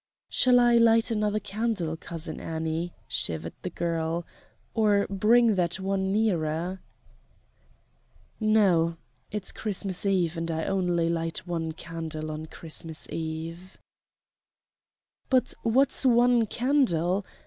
[0.29, 4.25] "Shall I light another candle, Cousin Annie?" shivered the girl,
[4.73, 6.81] "or bring that one nearer?"
[8.39, 8.97] "No,
[9.29, 13.77] it's Christmas Eve, and I only light one candle on Christmas Eve."
[15.29, 17.23] "But what's one candle!